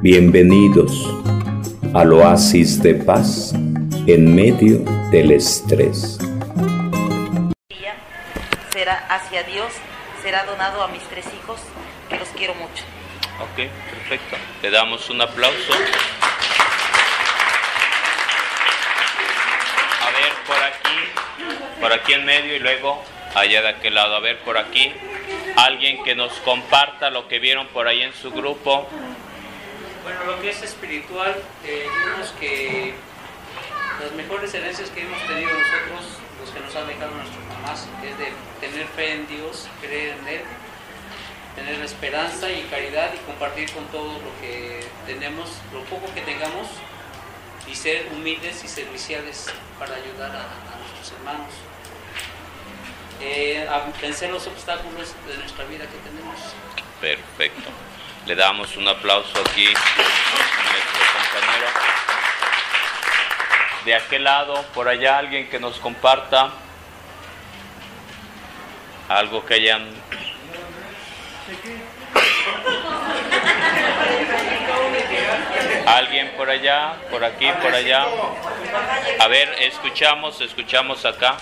Bienvenidos 0.00 1.12
al 1.92 2.12
oasis 2.12 2.80
de 2.80 2.94
paz 2.94 3.52
en 4.06 4.32
medio 4.32 4.78
del 5.10 5.32
estrés. 5.32 6.18
Será 8.70 8.94
hacia 9.08 9.42
Dios, 9.42 9.72
será 10.22 10.44
donado 10.44 10.84
a 10.84 10.88
mis 10.88 11.02
tres 11.02 11.26
hijos, 11.26 11.58
que 12.08 12.16
los 12.16 12.28
quiero 12.28 12.54
mucho. 12.54 12.84
Ok, 13.40 13.68
perfecto. 13.90 14.36
Le 14.62 14.70
damos 14.70 15.10
un 15.10 15.20
aplauso. 15.20 15.72
A 20.02 20.10
ver, 20.10 20.32
por 20.46 20.62
aquí, 20.62 21.80
por 21.80 21.92
aquí 21.92 22.12
en 22.12 22.24
medio 22.24 22.54
y 22.54 22.60
luego 22.60 23.02
allá 23.34 23.62
de 23.62 23.68
aquel 23.68 23.96
lado. 23.96 24.14
A 24.14 24.20
ver, 24.20 24.38
por 24.44 24.58
aquí, 24.58 24.92
alguien 25.56 26.04
que 26.04 26.14
nos 26.14 26.32
comparta 26.44 27.10
lo 27.10 27.26
que 27.26 27.40
vieron 27.40 27.66
por 27.68 27.88
ahí 27.88 28.02
en 28.02 28.12
su 28.12 28.30
grupo. 28.30 28.86
Bueno, 30.08 30.24
lo 30.24 30.40
que 30.40 30.48
es 30.48 30.62
espiritual, 30.62 31.36
eh, 31.66 31.86
vimos 32.06 32.30
que 32.40 32.94
las 34.02 34.10
mejores 34.12 34.54
herencias 34.54 34.88
que 34.88 35.02
hemos 35.02 35.20
tenido 35.26 35.50
nosotros, 35.50 36.16
los 36.40 36.48
que 36.48 36.60
nos 36.60 36.74
han 36.76 36.86
dejado 36.86 37.14
nuestras 37.14 37.44
mamás, 37.44 37.86
es 38.02 38.16
de 38.16 38.32
tener 38.58 38.86
fe 38.86 39.12
en 39.12 39.26
Dios, 39.26 39.68
creer 39.82 40.16
en 40.16 40.28
Él, 40.28 40.40
tener 41.56 41.84
esperanza 41.84 42.50
y 42.50 42.62
caridad 42.70 43.12
y 43.12 43.18
compartir 43.26 43.70
con 43.70 43.84
todo 43.88 44.14
lo 44.14 44.40
que 44.40 44.80
tenemos, 45.04 45.50
lo 45.74 45.82
poco 45.84 46.06
que 46.14 46.22
tengamos, 46.22 46.68
y 47.70 47.74
ser 47.74 48.08
humildes 48.10 48.64
y 48.64 48.68
serviciales 48.68 49.52
para 49.78 49.94
ayudar 49.94 50.30
a, 50.30 50.40
a 50.40 50.78
nuestros 50.78 51.18
hermanos. 51.18 51.52
Eh, 53.20 53.68
a 53.68 53.92
vencer 54.00 54.30
los 54.30 54.46
obstáculos 54.46 55.12
de 55.26 55.36
nuestra 55.36 55.66
vida 55.66 55.84
que 55.84 55.98
tenemos. 56.08 56.40
Perfecto. 56.98 57.68
Le 58.28 58.34
damos 58.34 58.76
un 58.76 58.86
aplauso 58.86 59.40
aquí 59.40 59.66
a 59.66 59.70
nuestro 59.70 61.02
compañero. 61.14 61.66
De 63.86 63.94
aquel 63.94 64.24
lado, 64.24 64.62
por 64.74 64.86
allá, 64.86 65.16
alguien 65.16 65.48
que 65.48 65.58
nos 65.58 65.78
comparta 65.78 66.50
algo 69.08 69.46
que 69.46 69.54
hayan... 69.54 69.88
Alguien 75.86 76.30
por 76.36 76.50
allá, 76.50 76.96
por 77.10 77.24
aquí, 77.24 77.50
por 77.62 77.74
allá. 77.74 78.04
A 79.20 79.28
ver, 79.28 79.56
escuchamos, 79.60 80.38
escuchamos 80.42 81.06
acá. 81.06 81.38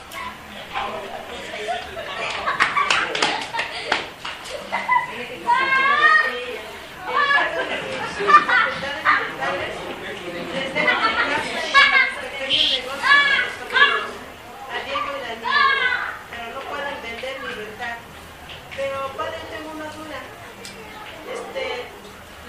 pero 16.31 16.55
no 16.55 16.61
puedo 16.61 16.87
entender 16.89 17.41
mi 17.41 17.55
verdad. 17.55 17.97
Pero 18.75 19.09
padre, 19.17 19.39
tengo 19.51 19.71
una 19.71 19.85
duda. 19.85 20.21
Este, 21.33 21.87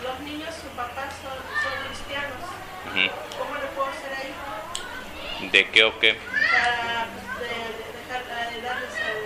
los 0.03 0.19
niños, 0.21 0.53
su 0.55 0.67
papá 0.75 1.09
son, 1.21 1.37
son 1.63 1.73
cristianos. 1.87 2.41
Ujú. 2.87 3.05
¿Cómo 3.37 3.55
le 3.55 3.67
puedo 3.67 3.87
hacer 3.89 4.13
ahí 4.13 4.33
¿De 5.51 5.69
qué 5.69 5.83
o 5.83 5.99
qué? 5.99 6.13
para 6.13 7.07
pues, 7.37 7.39
de, 7.39 7.47
de 7.47 7.87
dejar 7.99 8.21
de 8.51 8.61
darles 8.61 8.93
el. 8.99 9.17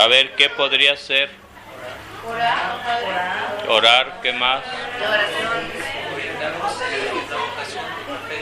A 0.00 0.06
ver, 0.06 0.34
¿qué 0.36 0.48
podría 0.50 0.96
ser? 0.96 1.30
Orar, 3.68 4.20
¿qué 4.22 4.32
más? 4.32 4.62
La 7.30 7.36
vocación 7.36 7.84
por 8.06 8.18
fe. 8.28 8.38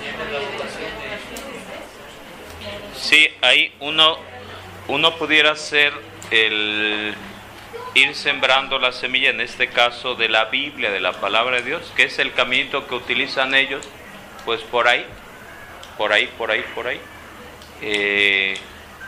Siempre 0.00 0.26
la 0.32 0.38
vocación 0.40 0.92
de 1.00 1.08
Sí, 3.12 3.28
ahí 3.42 3.70
uno, 3.80 4.16
uno 4.88 5.16
pudiera 5.18 5.54
ser 5.54 5.92
el 6.30 7.12
ir 7.92 8.14
sembrando 8.14 8.78
la 8.78 8.90
semilla, 8.90 9.28
en 9.28 9.42
este 9.42 9.68
caso 9.68 10.14
de 10.14 10.30
la 10.30 10.46
Biblia, 10.46 10.90
de 10.90 10.98
la 10.98 11.12
palabra 11.12 11.56
de 11.56 11.62
Dios, 11.62 11.92
que 11.94 12.04
es 12.04 12.18
el 12.18 12.32
caminito 12.32 12.86
que 12.86 12.94
utilizan 12.94 13.54
ellos, 13.54 13.86
pues 14.46 14.62
por 14.62 14.88
ahí, 14.88 15.04
por 15.98 16.10
ahí, 16.14 16.26
por 16.38 16.50
ahí, 16.52 16.64
por 16.74 16.86
ahí. 16.86 16.98
Eh, 17.82 18.54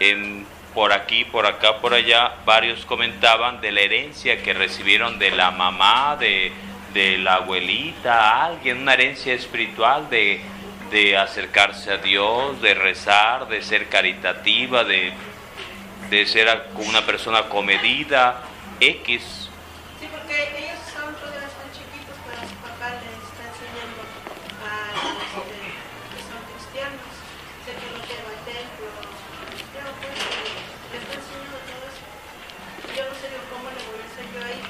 en- 0.00 0.46
por 0.74 0.92
aquí, 0.92 1.24
por 1.24 1.46
acá, 1.46 1.78
por 1.78 1.94
allá, 1.94 2.34
varios 2.44 2.84
comentaban 2.84 3.62
de 3.62 3.72
la 3.72 3.80
herencia 3.80 4.42
que 4.42 4.52
recibieron 4.52 5.18
de 5.18 5.30
la 5.30 5.50
mamá, 5.50 6.16
de, 6.20 6.52
de 6.92 7.16
la 7.16 7.36
abuelita, 7.36 8.44
alguien, 8.44 8.82
una 8.82 8.92
herencia 8.92 9.32
espiritual 9.32 10.10
de, 10.10 10.42
de 10.94 11.16
acercarse 11.16 11.90
a 11.90 11.96
Dios, 11.96 12.62
de 12.62 12.72
rezar, 12.72 13.48
de 13.48 13.62
ser 13.62 13.88
caritativa, 13.88 14.84
de, 14.84 15.12
de 16.08 16.24
ser 16.24 16.68
una 16.76 17.04
persona 17.04 17.48
comedida, 17.48 18.44
X. 18.78 19.50
Sí, 19.98 20.06
porque 20.12 20.54
ellos 20.54 20.78
son, 20.94 21.12
todavía 21.16 21.50
están 21.50 21.66
chiquitos, 21.74 22.14
pero 22.22 22.46
su 22.46 22.54
papá 22.62 22.94
les 23.02 23.10
está 23.26 23.42
enseñando 23.42 24.06
a 24.62 24.94
los 25.34 25.42
que, 25.50 25.66
que 26.14 26.20
son 26.30 26.38
cristianos. 26.54 27.10
Sé 27.66 27.74
que 27.74 27.86
lo 27.90 27.98
lleva 28.06 28.30
al 28.30 28.42
templo 28.46 28.86
pues, 29.98 30.14
le 30.14 30.98
está 31.02 31.14
enseñando 31.18 31.58
todo 31.58 31.82
eso. 31.90 32.06
Yo 32.94 33.02
no 33.02 33.14
sé 33.18 33.34
cómo 33.50 33.66
le 33.66 33.82
voy 33.82 33.98
a 33.98 34.06
hacer 34.06 34.26
yo 34.30 34.46
ahí. 34.46 34.62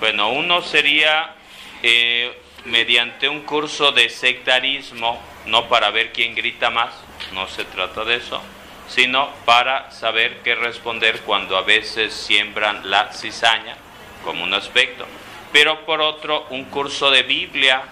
Bueno, 0.00 0.32
uno 0.32 0.60
sería 0.60 1.36
eh, 1.84 2.34
mediante 2.64 3.28
un 3.28 3.42
curso 3.42 3.92
de 3.92 4.08
sectarismo, 4.08 5.20
no 5.46 5.68
para 5.68 5.90
ver 5.90 6.12
quién 6.12 6.34
grita 6.34 6.70
más, 6.70 6.90
no 7.32 7.48
se 7.48 7.64
trata 7.64 8.04
de 8.04 8.16
eso, 8.16 8.40
sino 8.88 9.30
para 9.44 9.90
saber 9.90 10.40
qué 10.42 10.54
responder 10.54 11.20
cuando 11.22 11.56
a 11.56 11.62
veces 11.62 12.12
siembran 12.12 12.90
la 12.90 13.12
cizaña 13.12 13.76
como 14.24 14.44
un 14.44 14.54
aspecto. 14.54 15.06
Pero 15.52 15.84
por 15.84 16.00
otro, 16.00 16.46
un 16.50 16.64
curso 16.66 17.10
de 17.10 17.22
Biblia 17.22 17.82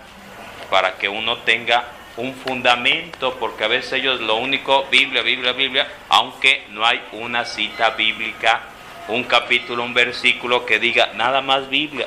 para 0.71 0.97
que 0.97 1.09
uno 1.09 1.39
tenga 1.39 1.85
un 2.17 2.35
fundamento, 2.35 3.37
porque 3.39 3.65
a 3.65 3.69
veces 3.69 3.95
ellos 3.95 4.21
lo 4.21 4.37
único, 4.37 4.85
Biblia, 4.91 5.23
Biblia, 5.23 5.53
Biblia, 5.53 5.89
aunque 6.09 6.65
no 6.71 6.85
hay 6.87 7.01
una 7.13 7.45
cita 7.45 7.91
bíblica, 7.91 8.61
un 9.09 9.25
capítulo, 9.25 9.83
un 9.83 9.95
versículo 9.95 10.65
que 10.67 10.79
diga 10.79 11.11
nada 11.15 11.41
más 11.41 11.69
Biblia, 11.69 12.07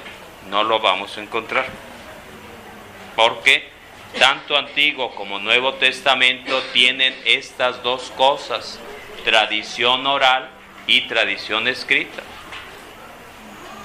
no 0.50 0.64
lo 0.64 0.80
vamos 0.80 1.18
a 1.18 1.22
encontrar. 1.22 1.66
Porque 3.16 3.70
tanto 4.18 4.56
Antiguo 4.58 5.14
como 5.16 5.40
Nuevo 5.40 5.74
Testamento 5.76 6.62
tienen 6.74 7.16
estas 7.26 7.82
dos 7.84 8.12
cosas, 8.16 8.80
tradición 9.24 10.06
oral 10.06 10.50
y 10.88 11.02
tradición 11.02 11.68
escrita. 11.68 12.22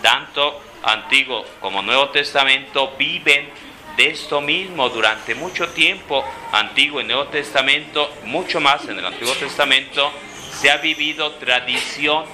Tanto 0.03 0.63
Antiguo 0.83 1.45
como 1.61 1.83
Nuevo 1.83 2.11
Testamento 2.11 2.95
viven 2.99 3.49
de 3.97 4.11
esto 4.11 4.41
mismo 4.41 4.89
durante 4.91 5.35
mucho 5.35 5.69
tiempo. 5.71 6.25
Antiguo 6.53 7.01
y 7.01 7.05
Nuevo 7.05 7.27
Testamento, 7.27 8.15
mucho 8.25 8.61
más 8.61 8.85
en 8.89 8.99
el 8.99 9.05
Antiguo 9.05 9.35
Testamento, 9.35 10.13
se 10.53 10.71
ha 10.71 10.77
vivido 10.77 11.33
tradición 11.33 12.25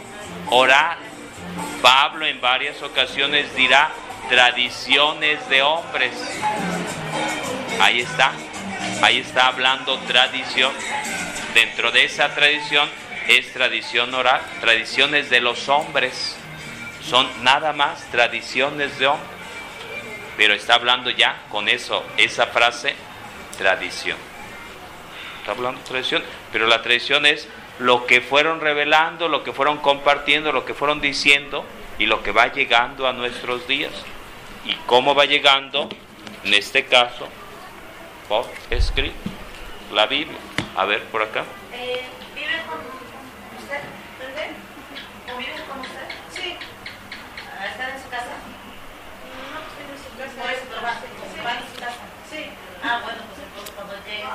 oral. 0.51 0.99
Pablo 1.81 2.27
en 2.27 2.41
varias 2.41 2.83
ocasiones 2.83 3.55
dirá 3.55 3.91
tradiciones 4.29 5.49
de 5.49 5.63
hombres. 5.63 6.13
Ahí 7.81 8.01
está, 8.01 8.33
ahí 9.03 9.19
está 9.19 9.49
hablando 9.49 9.99
tradición. 10.01 10.73
Dentro 11.55 11.91
de 11.93 12.05
esa 12.05 12.35
tradición 12.35 12.89
es 13.29 13.53
tradición 13.53 14.15
oral, 14.15 14.41
tradiciones 14.61 15.31
de 15.31 15.41
los 15.41 15.69
hombres. 15.69 16.37
Son 17.03 17.27
nada 17.43 17.73
más 17.73 18.03
tradiciones 18.11 18.99
de 18.99 19.07
hombres. 19.07 19.31
Pero 20.37 20.55
está 20.55 20.75
hablando 20.75 21.11
ya 21.11 21.43
con 21.51 21.69
eso, 21.69 22.05
esa 22.17 22.47
frase, 22.47 22.95
tradición. 23.57 24.19
Está 25.39 25.53
hablando 25.53 25.81
tradición, 25.83 26.25
pero 26.53 26.67
la 26.67 26.83
tradición 26.83 27.27
es 27.27 27.47
lo 27.79 28.07
que 28.07 28.21
fueron 28.21 28.61
revelando, 28.61 29.29
lo 29.29 29.45
que 29.45 29.53
fueron 29.53 29.79
compartiendo, 29.79 30.53
lo 30.53 30.65
que 30.65 30.75
fueron 30.75 31.01
diciendo 31.01 31.65
y 31.99 32.07
lo 32.07 32.23
que 32.23 32.33
va 32.33 32.53
llegando 32.53 33.07
a 33.07 33.13
nuestros 33.13 33.69
días. 33.69 33.93
¿Y 34.65 34.75
cómo 34.87 35.15
va 35.15 35.27
llegando? 35.27 35.89
En 36.43 36.55
este 36.55 36.87
caso, 36.87 37.29
por 38.29 38.47
escrito, 38.71 39.15
la 39.93 40.07
Biblia. 40.07 40.39
A 40.77 40.85
ver, 40.85 41.03
por 41.05 41.23
acá. 41.23 41.45
Eh, 41.73 42.03
¿Vive 42.35 42.63
con 42.69 42.79
usted? 43.61 43.81
¿Verdad? 44.19 44.51
¿O 45.33 45.39
vive 45.39 45.53
con 45.69 45.81
usted? 45.81 46.09
Sí. 46.33 46.57
¿Están 47.71 47.91
en 47.91 48.03
su 48.03 48.09
casa? 48.09 48.35
No, 49.53 49.61
estoy 49.69 49.85
en 49.89 50.01
su 50.01 50.11
casa. 50.19 50.43
Por 50.43 50.51
eso 50.51 50.65
trabaja. 50.71 51.01
Sí. 51.01 51.41
¿Van 51.45 51.57
a 51.57 51.61
su 51.61 51.81
casa? 51.81 52.03
Sí. 52.31 52.51
Ah, 52.83 53.01
bueno, 53.05 53.21
pues 53.29 53.47
entonces 53.47 53.75
cuando 53.75 53.95
intercambiar 53.97 54.35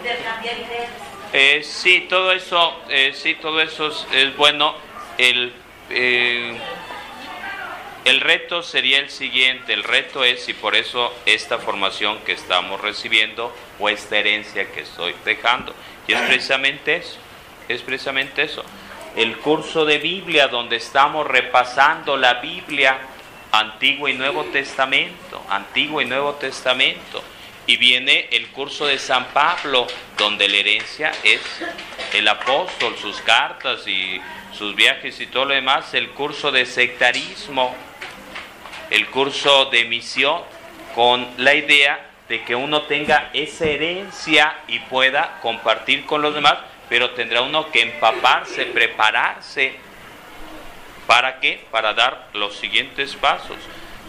ideas. 0.00 0.30
Eh, 1.32 1.62
sí, 1.62 2.06
todo 2.08 2.32
eso, 2.32 2.82
eh, 2.88 3.12
sí, 3.14 3.34
todo 3.34 3.60
eso 3.60 3.88
es, 4.12 4.36
bueno. 4.36 4.74
El, 5.18 5.52
eh, 5.90 6.58
el 8.04 8.20
reto 8.20 8.62
sería 8.62 8.98
el 8.98 9.10
siguiente, 9.10 9.74
el 9.74 9.84
reto 9.84 10.24
es, 10.24 10.48
y 10.48 10.54
por 10.54 10.74
eso 10.74 11.14
esta 11.26 11.58
formación 11.58 12.18
que 12.20 12.32
estamos 12.32 12.80
recibiendo 12.80 13.54
o 13.78 13.88
esta 13.88 14.16
herencia 14.16 14.72
que 14.72 14.80
estoy 14.80 15.14
dejando, 15.24 15.74
y 16.08 16.14
es 16.14 16.20
precisamente 16.22 16.96
eso, 16.96 17.18
es 17.68 17.82
precisamente 17.82 18.42
eso. 18.42 18.64
El 19.14 19.36
curso 19.38 19.84
de 19.84 19.98
Biblia 19.98 20.48
donde 20.48 20.76
estamos 20.76 21.26
repasando 21.26 22.16
la 22.16 22.34
Biblia, 22.34 22.98
Antiguo 23.52 24.08
y 24.08 24.14
Nuevo 24.14 24.44
Testamento, 24.44 25.44
Antiguo 25.50 26.00
y 26.00 26.06
Nuevo 26.06 26.34
Testamento. 26.34 27.22
Y 27.70 27.76
viene 27.76 28.26
el 28.32 28.48
curso 28.48 28.84
de 28.84 28.98
San 28.98 29.26
Pablo, 29.26 29.86
donde 30.18 30.48
la 30.48 30.56
herencia 30.56 31.12
es 31.22 31.40
el 32.12 32.26
apóstol, 32.26 32.96
sus 33.00 33.20
cartas 33.20 33.86
y 33.86 34.20
sus 34.52 34.74
viajes 34.74 35.20
y 35.20 35.28
todo 35.28 35.44
lo 35.44 35.54
demás, 35.54 35.94
el 35.94 36.08
curso 36.10 36.50
de 36.50 36.66
sectarismo, 36.66 37.72
el 38.90 39.06
curso 39.10 39.66
de 39.66 39.84
misión, 39.84 40.42
con 40.96 41.24
la 41.36 41.54
idea 41.54 42.10
de 42.28 42.42
que 42.42 42.56
uno 42.56 42.82
tenga 42.82 43.30
esa 43.34 43.66
herencia 43.66 44.52
y 44.66 44.80
pueda 44.80 45.38
compartir 45.40 46.04
con 46.06 46.22
los 46.22 46.34
demás, 46.34 46.56
pero 46.88 47.10
tendrá 47.10 47.42
uno 47.42 47.70
que 47.70 47.82
empaparse, 47.82 48.64
prepararse. 48.64 49.76
¿Para 51.06 51.38
qué? 51.38 51.64
Para 51.70 51.94
dar 51.94 52.30
los 52.32 52.56
siguientes 52.56 53.14
pasos. 53.14 53.58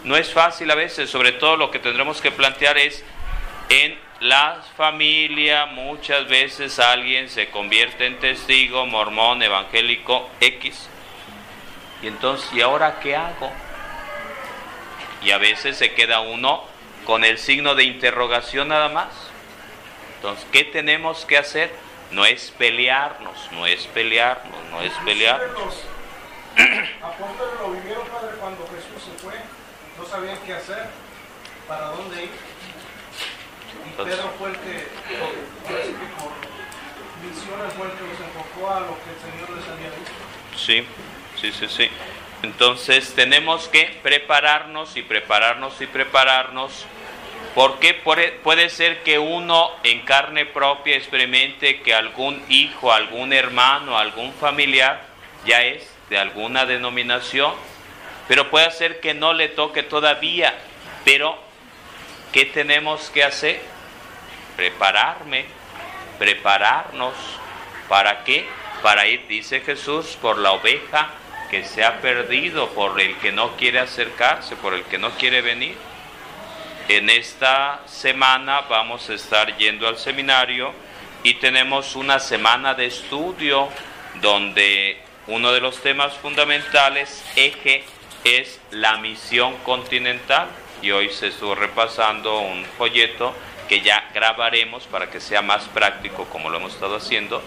No 0.02 0.16
es 0.16 0.32
fácil 0.32 0.68
a 0.72 0.74
veces, 0.74 1.08
sobre 1.08 1.30
todo 1.30 1.56
lo 1.56 1.70
que 1.70 1.78
tendremos 1.78 2.20
que 2.20 2.32
plantear 2.32 2.76
es 2.76 3.04
en 3.72 3.98
la 4.20 4.62
familia 4.76 5.64
muchas 5.64 6.28
veces 6.28 6.78
alguien 6.78 7.30
se 7.30 7.48
convierte 7.48 8.06
en 8.06 8.18
testigo, 8.18 8.84
mormón, 8.86 9.42
evangélico, 9.42 10.28
X. 10.40 10.88
Y 12.02 12.08
entonces, 12.08 12.52
¿y 12.52 12.60
ahora 12.60 13.00
qué 13.00 13.16
hago? 13.16 13.50
Y 15.22 15.30
a 15.30 15.38
veces 15.38 15.78
se 15.78 15.94
queda 15.94 16.20
uno 16.20 16.64
con 17.06 17.24
el 17.24 17.38
signo 17.38 17.74
de 17.74 17.84
interrogación 17.84 18.68
nada 18.68 18.90
más. 18.90 19.08
Entonces, 20.16 20.46
¿qué 20.52 20.64
tenemos 20.64 21.24
que 21.24 21.38
hacer? 21.38 21.74
No 22.10 22.26
es 22.26 22.52
pelearnos, 22.58 23.50
no 23.52 23.66
es 23.66 23.86
pelearnos, 23.86 24.64
no 24.70 24.82
es 24.82 24.92
pelearnos. 25.04 25.74
Apóstoles 27.00 27.54
lo 27.60 27.70
vivieron, 27.70 28.06
cuando 28.38 28.66
Jesús 28.66 29.02
se 29.02 29.24
fue. 29.24 29.34
No 29.96 30.04
sabían 30.04 30.38
qué 30.44 30.52
hacer, 30.52 30.88
para 31.66 31.86
dónde 31.86 32.24
ir. 32.24 32.51
Y 33.84 33.90
Entonces- 33.90 34.16
Pedro 34.16 34.30
fue 34.38 34.50
el 34.50 34.56
que, 34.56 34.86
misiones 37.22 37.72
fue 37.74 37.86
el 37.86 37.92
que 37.92 38.04
los 38.06 38.20
enfocó 38.20 38.70
a 38.70 38.80
lo 38.80 38.96
que 39.02 39.10
el 39.10 39.32
Señor 39.32 39.50
les 39.56 39.68
había 39.68 39.90
dicho. 39.90 40.12
Sí, 40.56 40.84
sí, 41.40 41.52
sí, 41.52 41.68
sí. 41.68 41.90
Entonces 42.42 43.14
tenemos 43.14 43.68
que 43.68 43.98
prepararnos 44.02 44.96
y 44.96 45.02
prepararnos 45.02 45.80
y 45.80 45.86
prepararnos. 45.86 46.86
Porque 47.54 47.92
puede, 47.92 48.32
puede 48.32 48.70
ser 48.70 49.02
que 49.02 49.18
uno 49.18 49.70
en 49.82 50.00
carne 50.06 50.46
propia 50.46 50.96
experimente 50.96 51.82
que 51.82 51.92
algún 51.94 52.42
hijo, 52.48 52.92
algún 52.92 53.32
hermano, 53.34 53.98
algún 53.98 54.32
familiar 54.32 55.02
ya 55.44 55.62
es 55.62 55.86
de 56.08 56.18
alguna 56.18 56.64
denominación, 56.64 57.52
pero 58.26 58.48
puede 58.48 58.70
ser 58.70 59.00
que 59.00 59.12
no 59.12 59.34
le 59.34 59.48
toque 59.48 59.82
todavía. 59.82 60.54
Pero, 61.04 61.38
¿qué 62.32 62.46
tenemos 62.46 63.10
que 63.10 63.22
hacer? 63.22 63.60
Prepararme, 64.56 65.44
prepararnos. 66.18 67.14
¿Para 67.88 68.24
qué? 68.24 68.46
Para 68.82 69.06
ir, 69.06 69.26
dice 69.28 69.60
Jesús, 69.60 70.18
por 70.20 70.38
la 70.38 70.52
oveja 70.52 71.10
que 71.50 71.64
se 71.64 71.84
ha 71.84 72.00
perdido, 72.00 72.70
por 72.70 72.98
el 73.00 73.16
que 73.18 73.30
no 73.30 73.56
quiere 73.56 73.78
acercarse, 73.78 74.56
por 74.56 74.72
el 74.74 74.84
que 74.84 74.98
no 74.98 75.10
quiere 75.10 75.42
venir. 75.42 75.76
En 76.88 77.10
esta 77.10 77.82
semana 77.86 78.62
vamos 78.62 79.08
a 79.10 79.14
estar 79.14 79.56
yendo 79.56 79.86
al 79.86 79.98
seminario 79.98 80.72
y 81.22 81.34
tenemos 81.34 81.94
una 81.94 82.18
semana 82.18 82.74
de 82.74 82.86
estudio 82.86 83.68
donde 84.20 84.98
uno 85.26 85.52
de 85.52 85.60
los 85.60 85.80
temas 85.80 86.14
fundamentales, 86.14 87.24
eje, 87.36 87.84
es 88.24 88.60
la 88.70 88.96
misión 88.96 89.56
continental. 89.58 90.48
Y 90.82 90.90
hoy 90.90 91.10
se 91.10 91.28
estuvo 91.28 91.54
repasando 91.54 92.40
un 92.40 92.64
folleto 92.76 93.34
que 93.68 93.80
ya 93.80 94.10
grabaremos 94.12 94.84
para 94.84 95.08
que 95.08 95.20
sea 95.20 95.40
más 95.40 95.64
práctico 95.68 96.26
como 96.26 96.50
lo 96.50 96.58
hemos 96.58 96.74
estado 96.74 96.96
haciendo. 96.96 97.40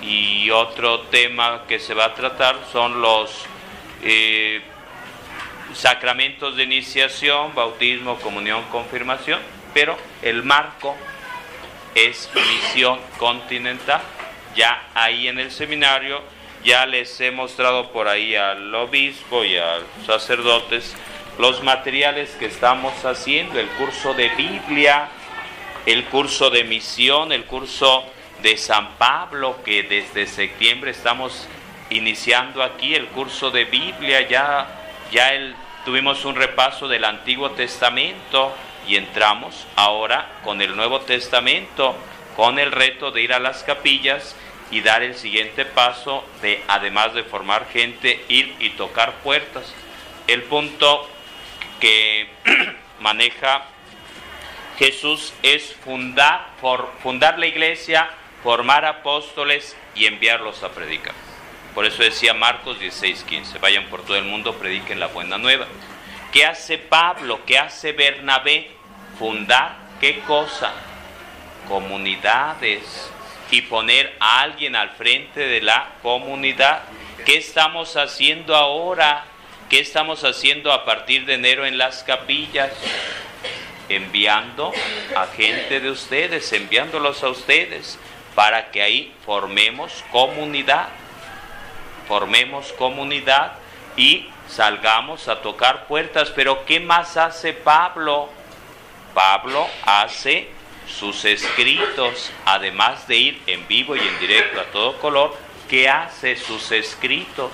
Y 0.00 0.48
otro 0.50 1.00
tema 1.02 1.64
que 1.68 1.78
se 1.78 1.92
va 1.92 2.06
a 2.06 2.14
tratar 2.14 2.56
son 2.72 3.02
los 3.02 3.44
eh, 4.02 4.62
sacramentos 5.74 6.56
de 6.56 6.62
iniciación, 6.62 7.54
bautismo, 7.54 8.16
comunión, 8.20 8.62
confirmación, 8.70 9.40
pero 9.74 9.96
el 10.22 10.42
marco 10.42 10.96
es 11.94 12.30
misión 12.34 12.98
continental. 13.18 14.00
Ya 14.56 14.88
ahí 14.94 15.28
en 15.28 15.38
el 15.38 15.50
seminario 15.50 16.22
ya 16.64 16.86
les 16.86 17.20
he 17.20 17.30
mostrado 17.30 17.90
por 17.92 18.08
ahí 18.08 18.34
al 18.34 18.74
obispo 18.74 19.44
y 19.44 19.56
a 19.56 19.76
los 19.76 20.06
sacerdotes 20.06 20.94
los 21.40 21.62
materiales 21.62 22.28
que 22.38 22.44
estamos 22.44 23.02
haciendo, 23.02 23.58
el 23.58 23.68
curso 23.68 24.12
de 24.12 24.28
Biblia, 24.28 25.08
el 25.86 26.04
curso 26.04 26.50
de 26.50 26.64
misión, 26.64 27.32
el 27.32 27.46
curso 27.46 28.04
de 28.42 28.58
San 28.58 28.96
Pablo, 28.98 29.56
que 29.64 29.82
desde 29.82 30.26
septiembre 30.26 30.90
estamos 30.90 31.48
iniciando 31.88 32.62
aquí, 32.62 32.94
el 32.94 33.06
curso 33.06 33.50
de 33.50 33.64
Biblia, 33.64 34.28
ya, 34.28 34.66
ya 35.10 35.32
tuvimos 35.86 36.26
un 36.26 36.36
repaso 36.36 36.88
del 36.88 37.06
Antiguo 37.06 37.52
Testamento 37.52 38.54
y 38.86 38.96
entramos 38.96 39.66
ahora 39.76 40.28
con 40.44 40.60
el 40.60 40.76
Nuevo 40.76 41.00
Testamento, 41.00 41.96
con 42.36 42.58
el 42.58 42.70
reto 42.70 43.12
de 43.12 43.22
ir 43.22 43.32
a 43.32 43.40
las 43.40 43.62
capillas 43.62 44.36
y 44.70 44.82
dar 44.82 45.02
el 45.02 45.14
siguiente 45.14 45.64
paso 45.64 46.22
de, 46.42 46.62
además 46.68 47.14
de 47.14 47.24
formar 47.24 47.66
gente, 47.72 48.22
ir 48.28 48.54
y 48.60 48.68
tocar 48.70 49.14
puertas. 49.22 49.72
El 50.26 50.42
punto 50.42 51.08
que 51.80 52.28
maneja 53.00 53.62
Jesús 54.78 55.34
es 55.42 55.76
fundar, 55.84 57.38
la 57.38 57.46
iglesia, 57.46 58.08
formar 58.42 58.84
apóstoles 58.84 59.76
y 59.94 60.06
enviarlos 60.06 60.62
a 60.62 60.70
predicar. 60.70 61.14
Por 61.74 61.84
eso 61.84 62.02
decía 62.02 62.34
Marcos 62.34 62.80
16:15, 62.80 63.60
vayan 63.60 63.86
por 63.86 64.02
todo 64.02 64.16
el 64.16 64.24
mundo, 64.24 64.54
prediquen 64.54 65.00
la 65.00 65.08
buena 65.08 65.38
nueva. 65.38 65.66
¿Qué 66.32 66.46
hace 66.46 66.78
Pablo? 66.78 67.40
¿Qué 67.44 67.58
hace 67.58 67.92
Bernabé? 67.92 68.70
Fundar, 69.18 69.76
¿qué 70.00 70.20
cosa? 70.20 70.72
Comunidades 71.68 73.10
y 73.50 73.62
poner 73.62 74.16
a 74.20 74.40
alguien 74.40 74.76
al 74.76 74.90
frente 74.90 75.40
de 75.40 75.60
la 75.60 75.88
comunidad. 76.02 76.82
¿Qué 77.26 77.36
estamos 77.36 77.96
haciendo 77.96 78.56
ahora? 78.56 79.24
¿Qué 79.70 79.78
estamos 79.78 80.24
haciendo 80.24 80.72
a 80.72 80.84
partir 80.84 81.26
de 81.26 81.34
enero 81.34 81.64
en 81.64 81.78
las 81.78 82.02
capillas? 82.02 82.72
enviando 83.88 84.72
a 85.16 85.26
gente 85.26 85.80
de 85.80 85.90
ustedes, 85.90 86.52
enviándolos 86.52 87.22
a 87.24 87.28
ustedes, 87.28 87.98
para 88.34 88.70
que 88.70 88.82
ahí 88.82 89.12
formemos 89.26 90.04
comunidad, 90.12 90.88
formemos 92.06 92.72
comunidad 92.74 93.52
y 93.96 94.28
salgamos 94.48 95.28
a 95.28 95.42
tocar 95.42 95.86
puertas. 95.86 96.30
Pero 96.30 96.64
¿qué 96.66 96.78
más 96.78 97.16
hace 97.16 97.52
Pablo? 97.52 98.28
Pablo 99.12 99.66
hace 99.84 100.48
sus 100.86 101.24
escritos, 101.24 102.32
además 102.44 103.06
de 103.08 103.16
ir 103.16 103.42
en 103.46 103.66
vivo 103.66 103.96
y 103.96 104.00
en 104.00 104.18
directo 104.20 104.60
a 104.60 104.64
todo 104.64 104.98
color, 104.98 105.36
¿qué 105.68 105.88
hace 105.88 106.36
sus 106.36 106.70
escritos? 106.70 107.50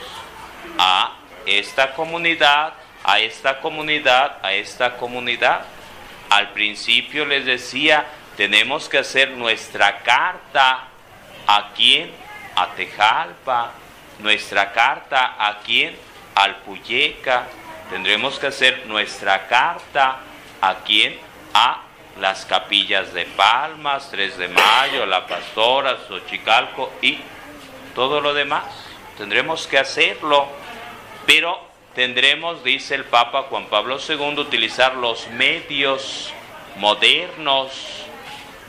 A 0.78 1.14
esta 1.46 1.94
comunidad, 1.94 2.74
a 3.04 3.20
esta 3.20 3.60
comunidad, 3.60 4.38
a 4.42 4.52
esta 4.52 4.96
comunidad. 4.96 5.62
Al 6.28 6.50
principio 6.50 7.24
les 7.24 7.44
decía, 7.46 8.04
tenemos 8.36 8.88
que 8.88 8.98
hacer 8.98 9.30
nuestra 9.30 10.02
carta 10.02 10.88
a 11.46 11.70
quién? 11.74 12.10
A 12.56 12.68
Tejalpa, 12.74 13.72
nuestra 14.18 14.72
carta 14.72 15.36
a 15.38 15.58
quién? 15.60 15.96
Al 16.34 16.56
Puyeca. 16.56 17.46
Tendremos 17.90 18.38
que 18.38 18.48
hacer 18.48 18.86
nuestra 18.86 19.46
carta 19.46 20.18
a 20.60 20.74
quién? 20.84 21.18
A 21.54 21.82
las 22.18 22.44
capillas 22.46 23.12
de 23.12 23.26
Palmas, 23.26 24.10
3 24.10 24.38
de 24.38 24.48
Mayo, 24.48 25.06
La 25.06 25.26
Pastora, 25.26 25.98
Xochicalco 26.08 26.92
y 27.02 27.20
todo 27.94 28.20
lo 28.20 28.34
demás. 28.34 28.64
Tendremos 29.16 29.66
que 29.66 29.78
hacerlo, 29.78 30.48
pero 31.26 31.58
tendremos, 31.94 32.62
dice 32.62 32.94
el 32.94 33.04
Papa 33.04 33.46
Juan 33.50 33.66
Pablo 33.66 33.98
II, 33.98 34.38
utilizar 34.38 34.96
los 34.96 35.28
medios 35.28 36.32
modernos 36.76 37.72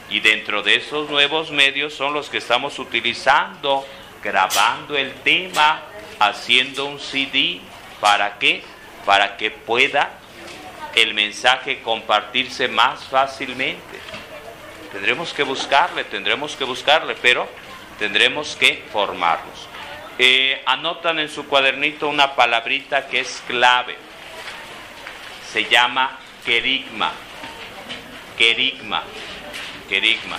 Y 0.10 0.22
dentro 0.22 0.64
de 0.64 0.76
esos 0.76 1.10
nuevos 1.10 1.52
medios 1.52 1.94
son 1.94 2.14
los 2.14 2.30
que 2.30 2.38
estamos 2.38 2.80
utilizando, 2.80 3.86
grabando 4.24 4.96
el 4.96 5.14
tema, 5.16 5.82
haciendo 6.18 6.86
un 6.86 6.98
CD. 6.98 7.60
¿Para 8.00 8.40
qué? 8.40 8.64
Para 9.06 9.36
que 9.36 9.52
pueda 9.52 10.12
el 10.96 11.14
mensaje 11.14 11.82
compartirse 11.82 12.70
más 12.70 13.04
fácilmente. 13.04 14.00
Tendremos 14.94 15.34
que 15.34 15.44
buscarle, 15.44 16.06
tendremos 16.06 16.56
que 16.56 16.64
buscarle, 16.64 17.16
pero 17.22 17.48
tendremos 18.00 18.56
que 18.56 18.86
formarnos. 18.94 19.68
Eh, 20.20 20.64
anotan 20.66 21.20
en 21.20 21.30
su 21.30 21.48
cuadernito 21.48 22.10
una 22.10 22.36
palabrita 22.36 23.08
que 23.08 23.20
es 23.20 23.44
clave. 23.48 23.96
Se 25.52 25.66
llama 25.66 26.18
querigma. 26.44 27.12
Querigma. 28.38 29.04
Querigma. 29.88 30.38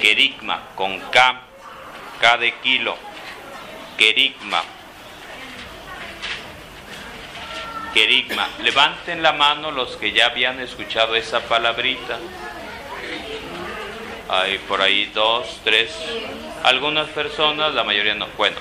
Querigma 0.00 0.62
con 0.74 0.98
K. 0.98 1.40
K 2.20 2.36
de 2.38 2.54
kilo. 2.56 2.96
Querigma. 3.96 4.62
Querigma. 7.94 8.48
Levanten 8.62 9.22
la 9.22 9.32
mano 9.32 9.70
los 9.70 9.96
que 9.96 10.12
ya 10.12 10.26
habían 10.26 10.58
escuchado 10.60 11.14
esa 11.14 11.40
palabrita. 11.40 12.18
Hay 14.32 14.58
por 14.58 14.80
ahí 14.80 15.06
dos, 15.06 15.60
tres, 15.64 15.92
algunas 16.62 17.08
personas, 17.08 17.74
la 17.74 17.82
mayoría 17.82 18.14
no. 18.14 18.28
Bueno, 18.36 18.56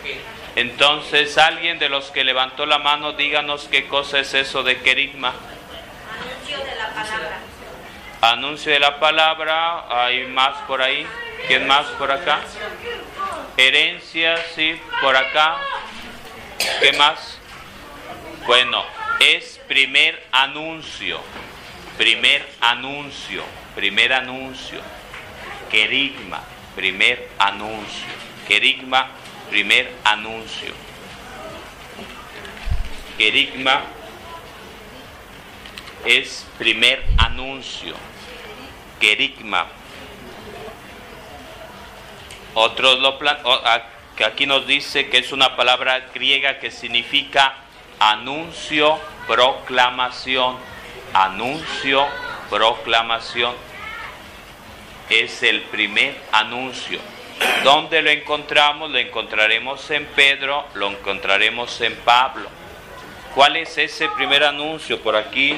entonces 0.55 1.37
alguien 1.37 1.77
de 1.77 1.89
los 1.89 2.09
que 2.09 2.23
levantó 2.23 2.65
la 2.65 2.79
mano, 2.79 3.13
díganos 3.13 3.67
qué 3.69 3.87
cosa 3.87 4.17
es 4.17 4.33
eso 4.33 4.63
de 4.63 4.79
querigma. 4.79 5.31
Anuncio 5.31 6.57
de 6.57 6.75
la 6.75 6.89
palabra. 6.89 7.39
Anuncio 8.21 8.71
de 8.71 8.79
la 8.79 8.99
palabra, 8.99 10.05
hay 10.05 10.25
más 10.25 10.57
por 10.63 10.81
ahí. 10.81 11.05
¿Quién 11.47 11.67
más 11.67 11.85
por 11.99 12.11
acá? 12.11 12.39
Herencia, 13.55 14.37
sí, 14.55 14.75
por 15.01 15.15
acá. 15.15 15.57
¿Qué 16.81 16.93
más? 16.93 17.37
Bueno, 18.47 18.83
es 19.19 19.61
primer 19.67 20.25
anuncio. 20.31 21.21
Primer 21.95 22.43
anuncio. 22.59 23.43
Primer 23.75 24.13
anuncio. 24.13 24.98
Querigma. 25.69 26.41
Primer 26.75 27.29
anuncio. 27.37 28.13
Querigma. 28.47 29.07
Primer 29.49 29.91
anuncio. 30.03 30.73
Querigma 33.17 33.81
es 36.05 36.45
primer 36.57 37.03
anuncio. 37.17 37.95
Querigma. 38.99 39.67
Otros 42.53 42.99
lo 42.99 43.17
que 44.15 44.25
aquí 44.25 44.45
nos 44.45 44.67
dice 44.67 45.09
que 45.09 45.17
es 45.17 45.31
una 45.31 45.55
palabra 45.55 46.09
griega 46.13 46.59
que 46.59 46.71
significa 46.71 47.55
anuncio, 47.99 48.99
proclamación. 49.27 50.57
Anuncio, 51.13 52.05
proclamación. 52.49 53.55
Es 55.09 55.41
el 55.43 55.61
primer 55.63 56.15
anuncio. 56.31 56.99
¿Dónde 57.63 58.01
lo 58.01 58.09
encontramos? 58.09 58.91
Lo 58.91 58.99
encontraremos 58.99 59.89
en 59.91 60.05
Pedro, 60.05 60.67
lo 60.75 60.89
encontraremos 60.91 61.81
en 61.81 61.95
Pablo. 61.97 62.49
¿Cuál 63.33 63.57
es 63.57 63.77
ese 63.77 64.09
primer 64.09 64.43
anuncio? 64.43 64.99
Por 65.01 65.15
aquí 65.15 65.55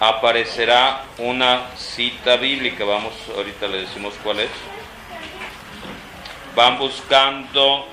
aparecerá 0.00 1.04
una 1.18 1.70
cita 1.76 2.36
bíblica. 2.36 2.84
Vamos, 2.84 3.14
ahorita 3.34 3.68
le 3.68 3.82
decimos 3.82 4.14
cuál 4.22 4.40
es. 4.40 4.50
Van 6.54 6.78
buscando 6.78 7.86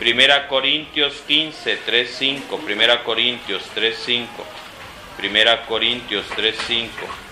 1 0.00 0.48
Corintios 0.48 1.14
15, 1.26 1.76
3, 1.84 2.14
5. 2.16 2.60
1 2.64 3.04
Corintios 3.04 3.62
3, 3.74 3.96
5. 4.04 4.44
1 5.22 5.66
Corintios 5.68 6.26
3, 6.34 6.56
5. 6.66 7.23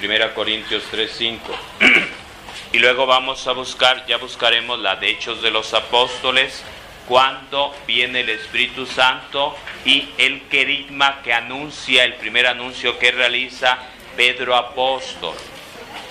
1 0.00 0.34
Corintios 0.34 0.84
3, 0.90 1.10
5. 1.12 1.58
Y 2.72 2.78
luego 2.78 3.06
vamos 3.06 3.46
a 3.48 3.52
buscar, 3.52 4.06
ya 4.06 4.18
buscaremos 4.18 4.78
la 4.78 4.96
de 4.96 5.08
Hechos 5.08 5.42
de 5.42 5.50
los 5.50 5.72
Apóstoles, 5.74 6.62
cuando 7.08 7.74
viene 7.86 8.20
el 8.20 8.28
Espíritu 8.28 8.84
Santo 8.84 9.56
y 9.86 10.10
el 10.18 10.42
querigma 10.42 11.22
que 11.22 11.32
anuncia, 11.32 12.04
el 12.04 12.14
primer 12.14 12.46
anuncio 12.46 12.98
que 12.98 13.10
realiza 13.10 13.78
Pedro 14.16 14.54
Apóstol. 14.54 15.34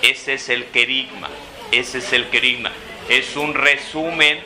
Ese 0.02 0.34
es 0.34 0.48
el 0.48 0.66
querigma, 0.66 1.28
ese 1.70 1.98
es 1.98 2.12
el 2.12 2.28
querigma. 2.28 2.72
Es 3.08 3.36
un 3.36 3.54
resumen 3.54 4.40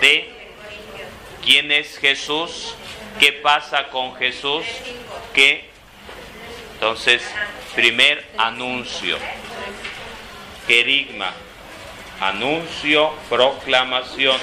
de 0.00 0.30
quién 1.44 1.70
es 1.70 1.98
Jesús, 1.98 2.74
qué 3.20 3.32
pasa 3.32 3.88
con 3.88 4.16
Jesús, 4.16 4.64
qué... 5.34 5.71
Entonces, 6.82 7.22
primer 7.76 8.24
anuncio 8.36 9.16
querigma, 10.66 11.32
anuncio, 12.18 13.12
proclamación. 13.28 14.36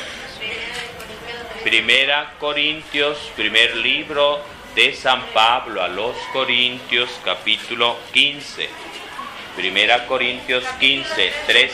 Primera 1.66 2.36
Corintios, 2.40 3.18
primer 3.36 3.76
libro 3.76 4.42
de 4.74 4.94
San 4.94 5.22
Pablo 5.34 5.84
a 5.84 5.90
los 5.90 6.16
Corintios, 6.32 7.10
capítulo 7.26 7.98
15. 8.14 8.70
Primera 9.58 10.08
Corintios 10.08 10.64
15, 10.80 11.34
3, 11.46 11.74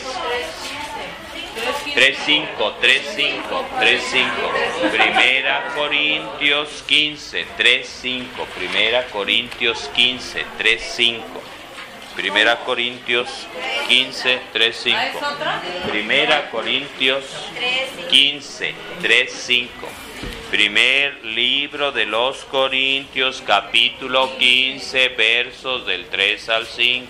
3, 1.94 2.16
5, 2.26 2.74
3, 2.80 3.02
5, 3.16 3.64
3, 3.80 4.02
5. 4.10 4.90
Primera 4.90 5.72
Corintios 5.74 6.84
15, 6.86 7.46
3, 7.56 7.88
5. 8.02 8.46
Primera 8.54 9.06
Corintios 9.06 9.90
15, 9.94 10.44
3, 10.58 10.92
5. 10.96 11.22
Primera 12.14 12.56
Corintios 12.64 13.46
15, 13.88 14.40
3, 14.52 14.76
5. 14.76 14.98
Primera 15.90 16.50
Corintios 16.50 17.24
15, 18.10 18.74
3, 19.00 19.32
5. 19.32 19.88
Primer 20.50 21.24
libro 21.24 21.92
de 21.92 22.06
los 22.06 22.44
Corintios, 22.44 23.42
capítulo 23.46 24.36
15, 24.38 25.08
versos 25.08 25.86
del 25.86 26.06
3 26.06 26.48
al 26.50 26.66
5. 26.66 27.08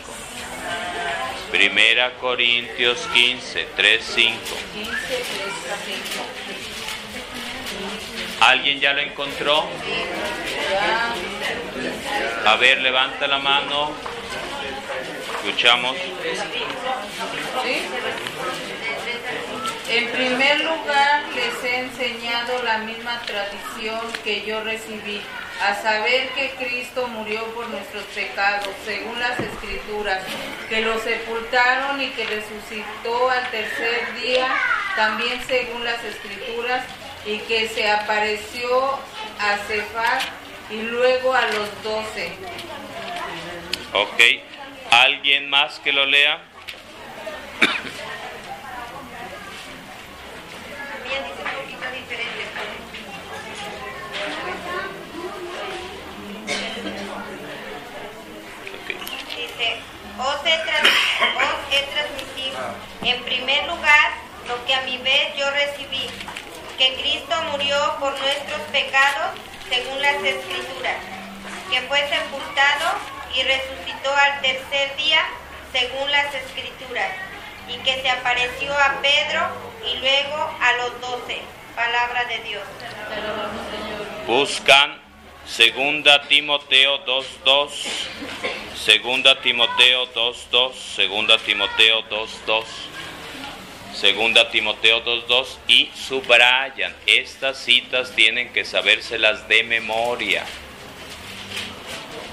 Primera 1.50 2.12
Corintios 2.14 2.98
15, 3.12 3.68
3, 3.76 4.04
5. 4.14 4.38
¿Alguien 8.40 8.80
ya 8.80 8.92
lo 8.92 9.00
encontró? 9.00 9.64
A 12.46 12.56
ver, 12.56 12.80
levanta 12.80 13.26
la 13.26 13.38
mano. 13.38 13.92
Escuchamos. 15.36 15.96
En 19.88 20.10
primer 20.10 20.60
lugar, 20.60 21.22
les 21.34 21.64
he 21.64 21.78
enseñado 21.78 22.62
la 22.64 22.78
misma 22.78 23.20
tradición 23.22 24.00
que 24.24 24.44
yo 24.44 24.62
recibí, 24.64 25.22
a 25.62 25.74
saber 25.82 26.28
que 26.30 26.50
Cristo 26.58 27.08
murió 27.08 27.44
por 27.54 27.68
nuestros 27.68 28.04
pecados, 28.04 28.68
según 28.84 29.18
las 29.18 29.38
Escrituras, 29.40 30.22
que 30.68 30.82
lo 30.82 30.98
sepultaron 31.00 32.00
y 32.00 32.10
que 32.10 32.26
resucitó 32.26 33.30
al 33.30 33.50
tercer 33.50 34.14
día, 34.20 34.48
también 34.94 35.42
según 35.46 35.84
las 35.84 36.02
Escrituras, 36.04 36.84
y 37.24 37.38
que 37.40 37.68
se 37.68 37.90
apareció 37.90 38.98
a 39.40 39.56
Cefar 39.66 40.20
y 40.70 40.82
luego 40.82 41.34
a 41.34 41.42
los 41.46 41.82
doce. 41.82 42.32
Ok. 43.92 44.20
¿Alguien 44.90 45.50
más 45.50 45.80
que 45.80 45.92
lo 45.92 46.06
lea? 46.06 46.40
También 50.92 51.24
dice 51.24 51.42
un 51.42 51.50
poquito 51.62 51.90
diferente. 51.92 52.44
Ok. 58.74 58.88
Dice, 59.36 59.80
os 60.18 60.35
he, 60.46 60.58
trans- 60.58 60.88
os 61.36 61.74
he 61.74 61.82
transmitido 61.92 62.58
en 63.02 63.22
primer 63.24 63.66
lugar 63.66 64.12
lo 64.48 64.64
que 64.64 64.74
a 64.74 64.80
mi 64.82 64.98
vez 64.98 65.34
yo 65.36 65.50
recibí, 65.50 66.08
que 66.78 66.94
Cristo 66.96 67.34
murió 67.50 67.76
por 67.98 68.18
nuestros 68.20 68.60
pecados 68.72 69.32
según 69.68 70.00
las 70.00 70.16
escrituras, 70.22 70.96
que 71.70 71.80
fue 71.82 72.00
sepultado 72.08 72.94
y 73.34 73.42
resucitó 73.42 74.14
al 74.14 74.40
tercer 74.40 74.96
día 74.96 75.20
según 75.72 76.10
las 76.10 76.32
escrituras, 76.34 77.10
y 77.68 77.76
que 77.78 78.00
se 78.00 78.08
apareció 78.10 78.72
a 78.72 79.00
Pedro 79.02 79.48
y 79.84 79.96
luego 79.98 80.56
a 80.60 80.72
los 80.74 81.00
doce. 81.00 81.42
Palabra 81.74 82.24
de 82.24 82.38
Dios. 82.38 82.62
Buscan 84.26 84.98
Segunda 85.46 86.22
Timoteo 86.22 87.04
2.2, 87.06 87.70
Segunda 88.74 89.40
Timoteo 89.40 90.12
2.2, 90.12 90.72
Segunda 90.74 91.38
Timoteo 91.38 92.02
2.2, 92.10 92.64
Segunda 93.94 94.50
Timoteo 94.50 95.04
2.2 95.04 95.46
y 95.68 95.88
subrayan, 95.94 96.94
estas 97.06 97.58
citas 97.58 98.12
tienen 98.16 98.52
que 98.52 98.64
sabérselas 98.64 99.46
de 99.48 99.62
memoria. 99.62 100.44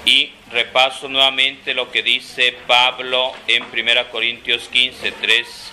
Y 0.04 0.32
repaso 0.50 1.08
nuevamente 1.08 1.72
lo 1.72 1.92
que 1.92 2.02
dice 2.02 2.56
Pablo 2.66 3.32
en 3.46 3.62
1 3.62 4.10
Corintios 4.10 4.68
15, 4.68 5.12
3, 5.12 5.72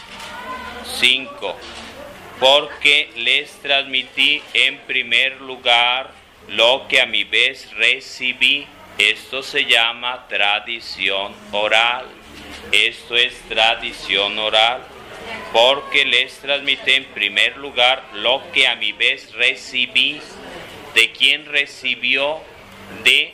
5. 1.00 1.58
Porque 2.40 3.10
les 3.18 3.52
transmití 3.62 4.42
en 4.54 4.78
primer 4.82 5.42
lugar 5.42 6.21
lo 6.48 6.88
que 6.88 7.02
a 7.02 7.06
mi 7.06 7.24
vez 7.24 7.72
recibí. 7.76 8.68
Esto 8.98 9.42
se 9.42 9.66
llama 9.66 10.28
tradición 10.28 11.34
oral. 11.52 12.06
Esto 12.72 13.16
es 13.16 13.34
tradición 13.50 14.38
oral. 14.38 14.82
Porque 15.54 16.06
les 16.06 16.38
transmití 16.40 16.92
en 16.92 17.06
primer 17.06 17.58
lugar 17.58 18.04
lo 18.14 18.42
que 18.52 18.68
a 18.68 18.76
mi 18.76 18.92
vez 18.92 19.34
recibí. 19.34 20.20
¿De 20.94 21.12
quién 21.12 21.46
recibió? 21.46 22.40
De 23.04 23.34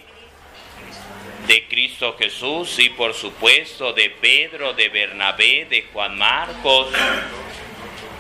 de 1.48 1.66
Cristo 1.68 2.18
Jesús 2.20 2.78
y 2.78 2.90
por 2.90 3.14
supuesto 3.14 3.94
de 3.94 4.10
Pedro, 4.10 4.74
de 4.74 4.90
Bernabé, 4.90 5.66
de 5.70 5.86
Juan 5.94 6.18
Marcos. 6.18 6.90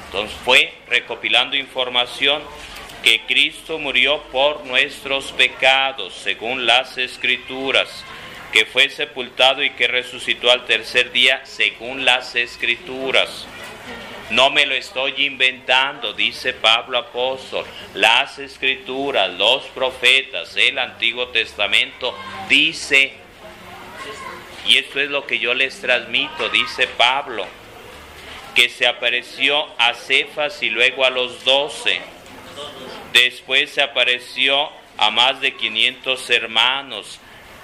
Entonces 0.06 0.36
fue 0.46 0.74
recopilando 0.88 1.58
información 1.58 2.42
que 3.04 3.22
Cristo 3.22 3.80
murió 3.80 4.22
por 4.32 4.66
nuestros 4.66 5.32
pecados, 5.32 6.14
según 6.14 6.66
las 6.66 6.98
escrituras, 6.98 8.04
que 8.52 8.66
fue 8.66 8.90
sepultado 8.90 9.64
y 9.64 9.72
que 9.72 9.88
resucitó 9.88 10.52
al 10.52 10.66
tercer 10.66 11.12
día, 11.12 11.42
según 11.46 12.06
las 12.06 12.36
escrituras. 12.36 13.48
No 14.30 14.50
me 14.50 14.66
lo 14.66 14.76
estoy 14.76 15.26
inventando, 15.26 16.14
dice 16.14 16.52
Pablo 16.54 16.98
apóstol. 16.98 17.66
Las 17.94 18.40
escrituras, 18.40 19.32
los 19.34 19.64
profetas, 19.68 20.56
el 20.58 20.78
Antiguo 20.80 21.30
Testamento 21.30 22.14
dice, 22.50 23.14
y 24.66 24.78
esto 24.78 25.00
es 25.00 25.10
lo 25.10 25.26
que 25.26 25.40
yo 25.40 25.54
les 25.54 25.80
transmito, 25.80 26.50
dice 26.50 26.88
Pablo, 26.88 27.46
que 28.54 28.68
se 28.68 28.86
apareció 28.86 29.66
a 29.78 29.94
Cefas 29.94 30.62
y 30.62 30.70
luego 30.70 31.06
a 31.06 31.10
los 31.10 31.46
doce. 31.46 32.02
Después 33.14 33.72
se 33.72 33.82
apareció 33.82 34.70
a 34.98 35.12
más 35.12 35.42
de 35.42 35.56
500 35.56 36.30
hermanos, 36.30 37.20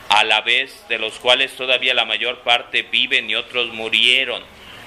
a 0.10 0.24
la 0.24 0.42
vez 0.42 0.86
de 0.90 1.00
los 1.00 1.20
cuales 1.20 1.54
todavía 1.54 1.94
la 1.94 2.06
mayor 2.06 2.40
parte 2.40 2.84
viven 2.84 3.30
y 3.30 3.36
otros 3.36 3.74
murieron 3.74 4.44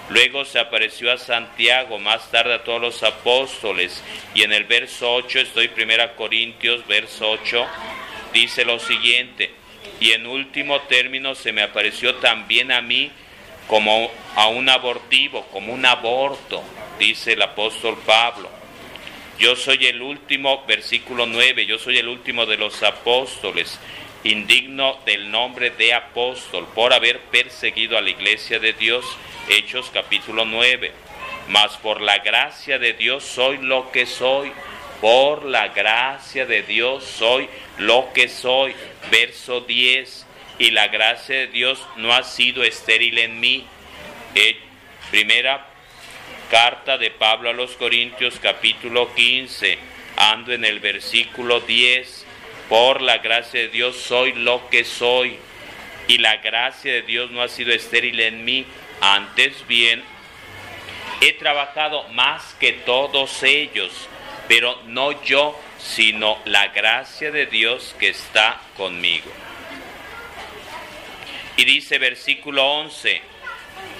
Luego 0.08 0.44
se 0.44 0.60
apareció 0.60 1.12
a 1.12 1.18
Santiago, 1.18 1.98
más 1.98 2.30
tarde 2.30 2.54
a 2.54 2.62
todos 2.62 2.80
los 2.80 3.02
apóstoles. 3.02 4.02
Y 4.34 4.42
en 4.42 4.52
el 4.52 4.64
verso 4.64 5.12
8, 5.12 5.40
estoy 5.40 5.68
primera 5.68 6.14
Corintios, 6.14 6.86
verso 6.86 7.28
8, 7.30 7.66
dice 8.32 8.64
lo 8.64 8.78
siguiente. 8.78 9.50
Y 9.98 10.12
en 10.12 10.26
último 10.26 10.80
término 10.82 11.34
se 11.34 11.52
me 11.52 11.62
apareció 11.62 12.16
también 12.16 12.70
a 12.70 12.82
mí 12.82 13.10
como 13.66 14.10
a 14.36 14.46
un 14.46 14.68
abortivo, 14.68 15.44
como 15.50 15.72
un 15.72 15.84
aborto, 15.84 16.62
dice 17.00 17.32
el 17.32 17.42
apóstol 17.42 17.98
Pablo. 18.06 18.48
Yo 19.38 19.54
soy 19.54 19.86
el 19.86 20.00
último, 20.00 20.64
versículo 20.66 21.26
9, 21.26 21.66
yo 21.66 21.78
soy 21.78 21.98
el 21.98 22.08
último 22.08 22.46
de 22.46 22.56
los 22.56 22.82
apóstoles, 22.82 23.78
indigno 24.24 24.98
del 25.04 25.30
nombre 25.30 25.70
de 25.70 25.92
apóstol, 25.92 26.66
por 26.74 26.94
haber 26.94 27.20
perseguido 27.20 27.98
a 27.98 28.00
la 28.00 28.10
iglesia 28.10 28.58
de 28.58 28.72
Dios 28.72 29.04
Hechos 29.48 29.90
capítulo 29.92 30.44
9. 30.44 30.92
Mas 31.48 31.76
por 31.76 32.00
la 32.00 32.18
gracia 32.18 32.78
de 32.78 32.94
Dios 32.94 33.24
soy 33.24 33.58
lo 33.58 33.92
que 33.92 34.06
soy. 34.06 34.52
Por 35.00 35.44
la 35.44 35.68
gracia 35.68 36.46
de 36.46 36.62
Dios 36.62 37.04
soy 37.04 37.48
lo 37.78 38.12
que 38.12 38.28
soy. 38.28 38.74
Verso 39.10 39.60
10. 39.60 40.26
Y 40.58 40.70
la 40.72 40.88
gracia 40.88 41.36
de 41.36 41.46
Dios 41.46 41.86
no 41.96 42.12
ha 42.12 42.24
sido 42.24 42.64
estéril 42.64 43.18
en 43.18 43.38
mí. 43.38 43.66
Eh, 44.34 44.56
primera 45.12 45.75
carta 46.50 46.98
de 46.98 47.10
Pablo 47.10 47.50
a 47.50 47.52
los 47.52 47.72
Corintios 47.72 48.38
capítulo 48.40 49.14
15. 49.14 49.78
Ando 50.16 50.52
en 50.52 50.64
el 50.64 50.80
versículo 50.80 51.60
10. 51.60 52.26
Por 52.68 53.02
la 53.02 53.18
gracia 53.18 53.60
de 53.60 53.68
Dios 53.68 53.96
soy 53.96 54.32
lo 54.32 54.68
que 54.70 54.84
soy. 54.84 55.38
Y 56.08 56.18
la 56.18 56.36
gracia 56.36 56.92
de 56.92 57.02
Dios 57.02 57.30
no 57.30 57.42
ha 57.42 57.48
sido 57.48 57.72
estéril 57.72 58.20
en 58.20 58.44
mí 58.44 58.64
antes 59.00 59.66
bien, 59.66 60.02
he 61.20 61.32
trabajado 61.34 62.08
más 62.10 62.54
que 62.54 62.72
todos 62.72 63.42
ellos, 63.42 63.92
pero 64.48 64.80
no 64.86 65.22
yo, 65.22 65.58
sino 65.78 66.38
la 66.44 66.68
gracia 66.68 67.30
de 67.30 67.46
Dios 67.46 67.94
que 67.98 68.08
está 68.08 68.60
conmigo. 68.76 69.30
Y 71.56 71.64
dice 71.64 71.98
versículo 71.98 72.64
11, 72.64 73.20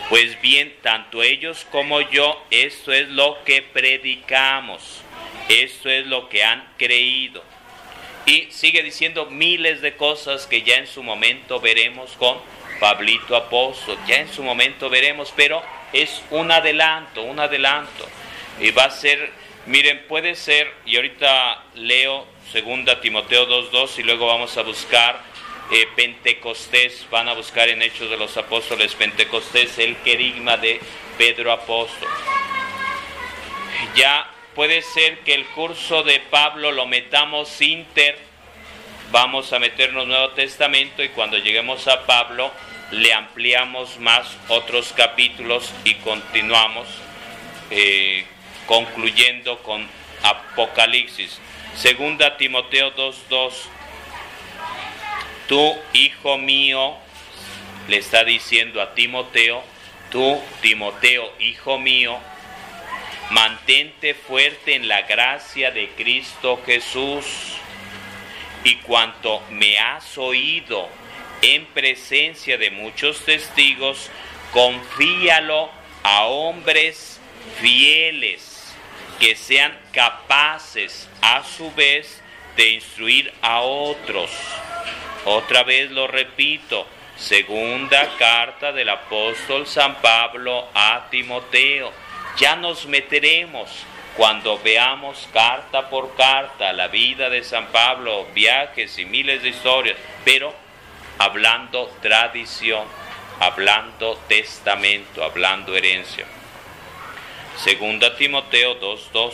pues 0.08 0.40
bien, 0.40 0.74
tanto 0.82 1.22
ellos 1.22 1.66
como 1.70 2.00
yo, 2.00 2.44
esto 2.50 2.92
es 2.92 3.08
lo 3.08 3.42
que 3.44 3.62
predicamos, 3.62 5.00
esto 5.48 5.90
es 5.90 6.06
lo 6.06 6.28
que 6.28 6.44
han 6.44 6.64
creído. 6.76 7.42
Y 8.24 8.48
sigue 8.50 8.82
diciendo 8.82 9.26
miles 9.26 9.80
de 9.80 9.96
cosas 9.96 10.46
que 10.46 10.62
ya 10.62 10.76
en 10.76 10.86
su 10.86 11.02
momento 11.02 11.60
veremos 11.60 12.12
con 12.12 12.38
Pablito 12.80 13.36
Apóstol, 13.36 13.96
ya 14.06 14.16
en 14.16 14.32
su 14.32 14.42
momento 14.42 14.90
veremos, 14.90 15.32
pero 15.36 15.62
es 15.92 16.22
un 16.30 16.50
adelanto, 16.50 17.22
un 17.22 17.40
adelanto. 17.40 18.08
Y 18.60 18.70
va 18.70 18.84
a 18.84 18.90
ser, 18.90 19.30
miren, 19.66 20.04
puede 20.08 20.34
ser, 20.34 20.72
y 20.84 20.96
ahorita 20.96 21.64
leo 21.74 22.26
segunda 22.52 23.00
Timoteo 23.00 23.48
2.2 23.48 23.98
y 23.98 24.02
luego 24.04 24.26
vamos 24.26 24.56
a 24.56 24.62
buscar 24.62 25.20
eh, 25.70 25.88
Pentecostés, 25.96 27.06
van 27.10 27.28
a 27.28 27.34
buscar 27.34 27.68
en 27.68 27.82
Hechos 27.82 28.10
de 28.10 28.16
los 28.16 28.36
Apóstoles 28.36 28.94
Pentecostés 28.94 29.78
el 29.78 29.96
querigma 29.98 30.56
de 30.56 30.80
Pedro 31.18 31.52
Apóstol. 31.52 32.08
Ya 33.94 34.30
puede 34.54 34.82
ser 34.82 35.18
que 35.20 35.34
el 35.34 35.46
curso 35.46 36.02
de 36.02 36.20
Pablo 36.20 36.72
lo 36.72 36.86
metamos 36.86 37.60
inter 37.60 38.26
vamos 39.12 39.52
a 39.52 39.58
meternos 39.58 40.06
Nuevo 40.06 40.30
Testamento 40.30 41.02
y 41.02 41.08
cuando 41.10 41.38
lleguemos 41.38 41.86
a 41.88 42.06
Pablo 42.06 42.50
le 42.90 43.12
ampliamos 43.12 43.98
más 43.98 44.36
otros 44.48 44.92
capítulos 44.96 45.72
y 45.84 45.94
continuamos 45.96 46.86
eh, 47.70 48.24
concluyendo 48.66 49.58
con 49.62 49.86
Apocalipsis. 50.22 51.38
Segunda 51.74 52.36
Timoteo 52.36 52.94
2.2. 52.94 53.52
Tú, 55.48 55.76
hijo 55.92 56.38
mío, 56.38 56.96
le 57.88 57.98
está 57.98 58.24
diciendo 58.24 58.82
a 58.82 58.94
Timoteo, 58.94 59.62
tú, 60.10 60.40
Timoteo, 60.60 61.32
hijo 61.38 61.78
mío, 61.78 62.18
mantente 63.30 64.14
fuerte 64.14 64.74
en 64.74 64.88
la 64.88 65.02
gracia 65.02 65.70
de 65.70 65.88
Cristo 65.90 66.60
Jesús 66.66 67.24
y 68.64 68.74
cuanto 68.76 69.40
me 69.50 69.78
has 69.78 70.18
oído 70.18 70.88
en 71.42 71.64
presencia 71.66 72.58
de 72.58 72.70
muchos 72.72 73.24
testigos, 73.24 74.10
confíalo 74.52 75.70
a 76.02 76.24
hombres 76.24 77.20
fieles 77.60 78.74
que 79.20 79.36
sean 79.36 79.78
capaces 79.92 81.08
a 81.22 81.44
su 81.44 81.72
vez 81.74 82.20
de 82.56 82.70
instruir 82.70 83.32
a 83.42 83.60
otros. 83.60 84.30
Otra 85.28 85.64
vez 85.64 85.90
lo 85.90 86.06
repito, 86.06 86.86
segunda 87.16 88.10
carta 88.16 88.70
del 88.70 88.88
apóstol 88.88 89.66
San 89.66 89.96
Pablo 89.96 90.68
a 90.72 91.08
Timoteo. 91.10 91.92
Ya 92.36 92.54
nos 92.54 92.86
meteremos 92.86 93.68
cuando 94.16 94.56
veamos 94.60 95.28
carta 95.32 95.90
por 95.90 96.14
carta 96.14 96.72
la 96.72 96.86
vida 96.86 97.28
de 97.28 97.42
San 97.42 97.66
Pablo, 97.72 98.28
viajes 98.34 99.00
y 99.00 99.04
miles 99.04 99.42
de 99.42 99.48
historias, 99.48 99.96
pero 100.24 100.54
hablando 101.18 101.90
tradición, 102.00 102.84
hablando 103.40 104.20
testamento, 104.28 105.24
hablando 105.24 105.76
herencia. 105.76 106.24
Segunda 107.56 108.14
Timoteo 108.14 108.78
2.2, 108.78 109.32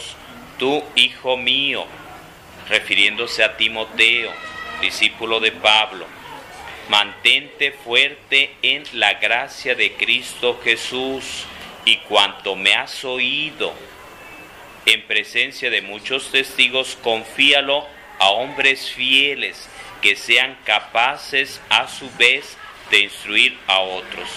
tú 0.59 0.83
hijo 0.95 1.37
mío, 1.37 1.85
refiriéndose 2.71 3.45
a 3.45 3.59
Timoteo, 3.59 4.33
discípulo 4.83 5.41
de 5.41 5.53
Pablo, 5.53 6.05
mantente 6.91 7.73
fuerte 7.73 8.55
en 8.61 8.83
la 8.93 9.15
gracia 9.15 9.75
de 9.75 9.93
Cristo 9.93 10.61
Jesús 10.63 11.45
y 11.87 11.97
cuanto 11.99 12.55
me 12.55 12.75
has 12.75 13.05
oído, 13.05 13.73
en 14.85 15.07
presencia 15.07 15.71
de 15.71 15.81
muchos 15.81 16.31
testigos, 16.33 16.99
confíalo 17.03 17.87
a 18.19 18.31
hombres 18.31 18.91
fieles 18.91 19.69
que 20.03 20.17
sean 20.17 20.59
capaces 20.65 21.61
a 21.71 21.87
su 21.87 22.11
vez 22.17 22.59
de 22.91 23.01
instruir 23.01 23.57
a 23.69 23.79
otros. 23.79 24.29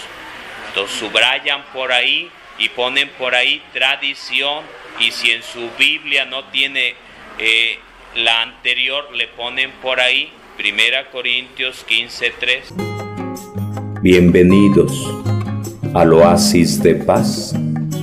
Entonces 0.68 0.98
subrayan 0.98 1.64
por 1.72 1.92
ahí 1.92 2.30
y 2.58 2.68
ponen 2.68 3.08
por 3.10 3.34
ahí 3.34 3.60
tradición 3.72 4.64
y 5.00 5.10
si 5.10 5.32
en 5.32 5.42
su 5.42 5.68
Biblia 5.76 6.24
no 6.24 6.44
tiene 6.44 6.94
eh, 7.38 7.80
la 8.16 8.42
anterior, 8.42 9.04
le 9.14 9.28
ponen 9.28 9.70
por 9.82 10.00
ahí 10.00 10.30
1 10.58 11.10
Corintios 11.12 11.84
15:3. 11.86 12.72
Bienvenidos 14.00 14.92
al 15.94 16.14
oasis 16.14 16.82
de 16.82 16.94
paz 16.94 17.54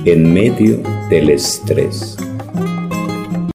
en 0.04 0.32
medio 0.32 0.76
del 1.10 1.30
estrés. 1.30 2.16